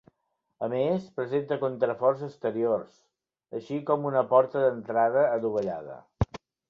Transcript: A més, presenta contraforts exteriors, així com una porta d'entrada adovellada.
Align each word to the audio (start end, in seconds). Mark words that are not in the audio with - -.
A 0.67 0.67
més, 0.69 1.03
presenta 1.17 1.57
contraforts 1.63 2.23
exteriors, 2.29 2.95
així 3.59 3.77
com 3.91 4.09
una 4.13 4.25
porta 4.33 4.65
d'entrada 4.65 5.27
adovellada. 5.37 6.01